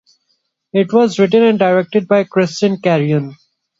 [0.73, 3.35] It was written and directed by Christian Carion.